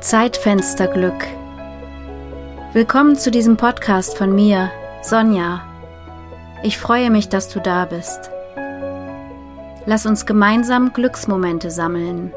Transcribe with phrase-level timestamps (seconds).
[0.00, 1.26] Zeitfensterglück.
[2.72, 4.70] Willkommen zu diesem Podcast von mir,
[5.02, 5.64] Sonja.
[6.62, 8.30] Ich freue mich, dass du da bist.
[9.86, 12.32] Lass uns gemeinsam Glücksmomente sammeln.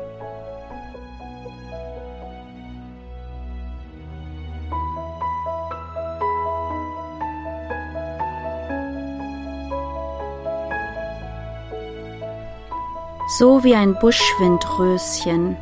[13.38, 15.58] So wie ein Buschwindröschen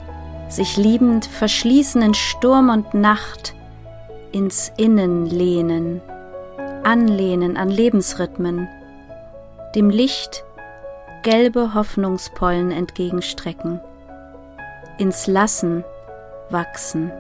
[0.50, 3.54] sich liebend verschließen in Sturm und Nacht,
[4.32, 6.02] ins Innen lehnen,
[6.84, 8.68] anlehnen an Lebensrhythmen,
[9.76, 10.44] dem Licht
[11.24, 13.80] gelbe Hoffnungspollen entgegenstrecken,
[14.98, 15.84] ins Lassen
[16.50, 17.12] wachsen.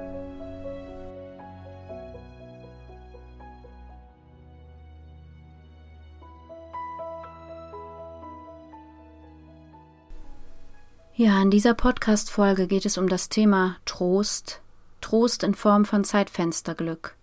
[11.21, 14.61] Ja, in dieser Podcast-Folge geht es um das Thema Trost,
[15.01, 17.17] Trost in Form von Zeitfensterglück.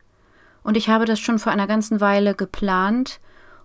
[0.62, 3.20] Und ich habe das schon vor einer ganzen Weile geplant,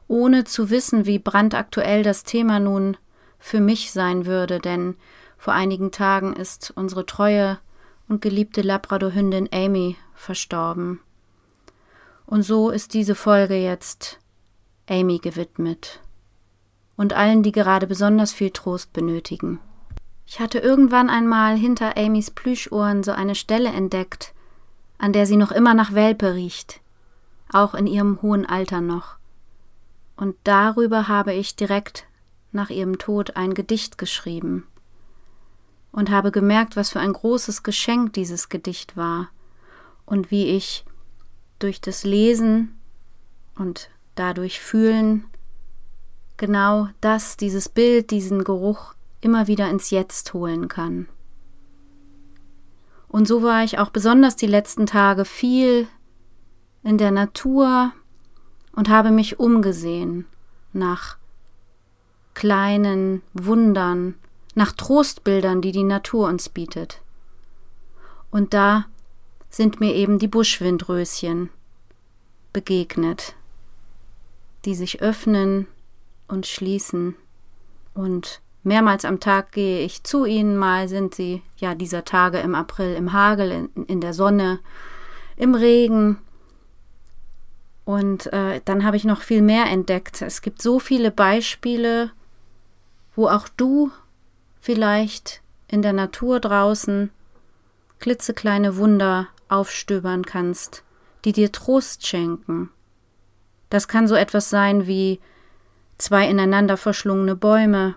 [0.08, 2.96] ohne zu wissen, wie brandaktuell das Thema nun
[3.40, 4.96] für mich sein würde, denn
[5.38, 7.60] vor einigen Tagen ist unsere treue
[8.08, 11.02] und geliebte Labradorhündin Amy verstorben.
[12.26, 14.18] Und so ist diese Folge jetzt
[14.90, 16.00] Amy gewidmet
[16.96, 19.60] und allen, die gerade besonders viel Trost benötigen.
[20.34, 24.34] Ich hatte irgendwann einmal hinter Amys Plüschohren so eine Stelle entdeckt,
[24.98, 26.80] an der sie noch immer nach Welpe riecht,
[27.52, 29.18] auch in ihrem hohen Alter noch.
[30.16, 32.06] Und darüber habe ich direkt
[32.54, 34.66] nach ihrem Tod ein Gedicht geschrieben
[35.92, 39.28] und habe gemerkt, was für ein großes Geschenk dieses Gedicht war
[40.06, 40.86] und wie ich
[41.60, 42.80] durch das Lesen
[43.56, 45.26] und dadurch fühlen
[46.38, 51.08] genau das, dieses Bild, diesen Geruch immer wieder ins Jetzt holen kann.
[53.08, 55.88] Und so war ich auch besonders die letzten Tage viel
[56.84, 57.92] in der Natur
[58.74, 60.26] und habe mich umgesehen
[60.74, 61.18] nach
[62.34, 64.16] kleinen Wundern,
[64.56, 67.02] nach Trostbildern, die die Natur uns bietet.
[68.32, 68.86] Und da
[69.50, 71.50] sind mir eben die Buschwindröschen
[72.54, 73.36] begegnet,
[74.64, 75.68] die sich öffnen
[76.28, 77.16] und schließen
[77.94, 82.54] und Mehrmals am Tag gehe ich zu ihnen, mal sind sie ja dieser Tage im
[82.54, 84.60] April im Hagel, in, in der Sonne,
[85.36, 86.18] im Regen.
[87.86, 90.22] Und äh, dann habe ich noch viel mehr entdeckt.
[90.22, 92.12] Es gibt so viele Beispiele,
[93.16, 93.92] wo auch du
[94.60, 97.10] vielleicht in der Natur draußen
[98.00, 100.84] klitzekleine Wunder aufstöbern kannst,
[101.26, 102.70] die dir Trost schenken.
[103.70, 105.20] Das kann so etwas sein wie
[105.98, 107.96] zwei ineinander verschlungene Bäume,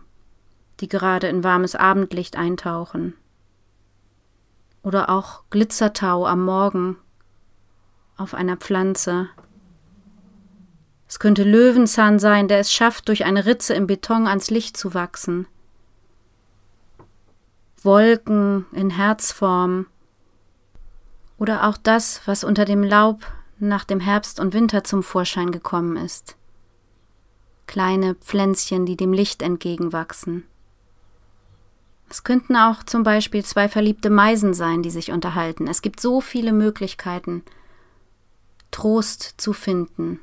[0.80, 3.14] die gerade in warmes Abendlicht eintauchen.
[4.82, 6.96] Oder auch Glitzertau am Morgen
[8.16, 9.28] auf einer Pflanze.
[11.08, 14.94] Es könnte Löwenzahn sein, der es schafft, durch eine Ritze im Beton ans Licht zu
[14.94, 15.46] wachsen.
[17.82, 19.86] Wolken in Herzform.
[21.38, 23.26] Oder auch das, was unter dem Laub
[23.58, 26.36] nach dem Herbst und Winter zum Vorschein gekommen ist.
[27.66, 30.44] Kleine Pflänzchen, die dem Licht entgegenwachsen.
[32.08, 35.66] Es könnten auch zum Beispiel zwei verliebte Meisen sein, die sich unterhalten.
[35.66, 37.42] Es gibt so viele Möglichkeiten,
[38.70, 40.20] Trost zu finden.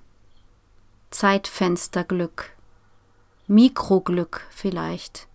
[1.09, 2.51] Zeitfensterglück.
[3.47, 5.27] Mikroglück vielleicht.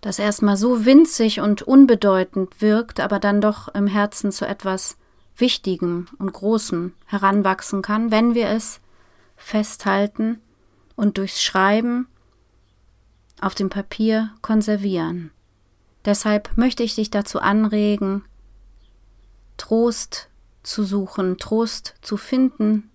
[0.00, 4.96] Das erstmal so winzig und unbedeutend wirkt, aber dann doch im Herzen zu etwas
[5.36, 8.80] Wichtigem und Großem heranwachsen kann, wenn wir es
[9.36, 10.40] festhalten
[10.94, 12.06] und durchs Schreiben
[13.40, 15.30] auf dem Papier konservieren.
[16.06, 18.24] Deshalb möchte ich dich dazu anregen,
[19.56, 20.28] Trost
[20.62, 22.90] zu suchen, Trost zu finden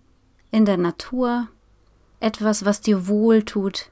[0.49, 1.49] in der Natur,
[2.21, 3.89] etwas, was dir wohl tut,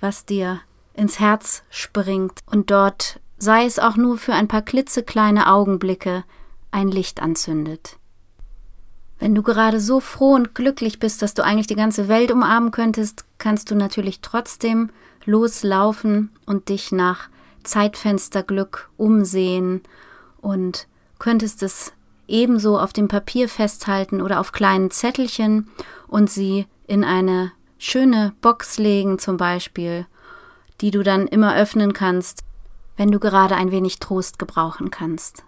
[0.00, 0.60] was dir
[0.94, 6.24] ins Herz springt und dort, sei es auch nur für ein paar klitzekleine Augenblicke,
[6.70, 7.98] ein Licht anzündet.
[9.18, 12.70] Wenn du gerade so froh und glücklich bist, dass du eigentlich die ganze Welt umarmen
[12.70, 14.90] könntest, kannst du natürlich trotzdem
[15.24, 17.28] loslaufen und dich nach
[17.68, 19.82] Zeitfensterglück umsehen
[20.40, 20.86] und
[21.18, 21.92] könntest es
[22.26, 25.68] ebenso auf dem Papier festhalten oder auf kleinen Zettelchen
[26.06, 30.06] und sie in eine schöne Box legen zum Beispiel,
[30.80, 32.44] die du dann immer öffnen kannst,
[32.96, 35.44] wenn du gerade ein wenig Trost gebrauchen kannst.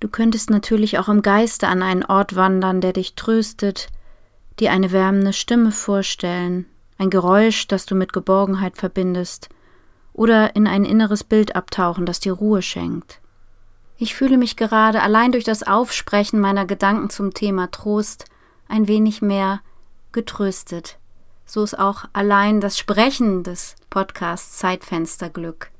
[0.00, 3.88] Du könntest natürlich auch im Geiste an einen Ort wandern, der dich tröstet,
[4.60, 6.66] dir eine wärmende Stimme vorstellen,
[6.98, 9.48] ein Geräusch, das du mit Geborgenheit verbindest,
[10.18, 13.20] oder in ein inneres Bild abtauchen, das dir Ruhe schenkt.
[13.98, 18.24] Ich fühle mich gerade allein durch das Aufsprechen meiner Gedanken zum Thema Trost
[18.66, 19.60] ein wenig mehr
[20.10, 20.98] getröstet.
[21.46, 25.70] So ist auch allein das Sprechen des Podcasts Zeitfensterglück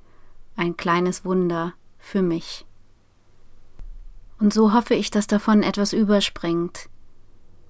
[0.56, 2.64] ein kleines Wunder für mich.
[4.38, 6.88] Und so hoffe ich, dass davon etwas überspringt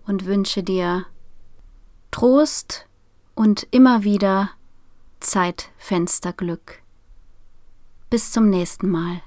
[0.06, 1.06] und wünsche dir
[2.10, 2.86] Trost
[3.34, 4.50] und immer wieder
[5.20, 6.80] Zeitfensterglück.
[8.08, 9.20] Bis zum nächsten Mal.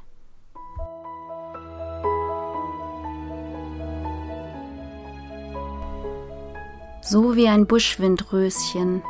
[7.02, 9.04] So wie ein Buschwindröschen,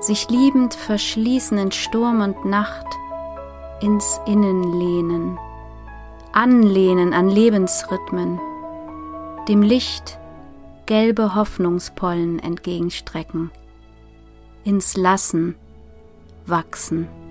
[0.00, 2.86] sich liebend verschließen in Sturm und Nacht,
[3.80, 5.38] ins Innen lehnen,
[6.32, 8.40] anlehnen an Lebensrhythmen,
[9.48, 10.18] dem Licht
[10.86, 13.50] gelbe Hoffnungspollen entgegenstrecken,
[14.62, 15.56] ins Lassen
[16.46, 17.23] wachsen.